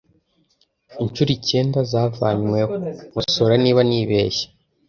(Inshuro 1.03 1.31
icyenda 1.37 1.79
zavanyweho. 1.91 2.73
Nkosore 3.11 3.55
niba 3.63 3.81
nibeshye.) 3.89 4.45